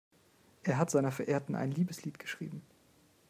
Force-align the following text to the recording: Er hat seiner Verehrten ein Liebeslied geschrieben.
Er 0.63 0.79
hat 0.79 0.89
seiner 0.89 1.11
Verehrten 1.11 1.53
ein 1.53 1.69
Liebeslied 1.69 2.17
geschrieben. 2.17 2.63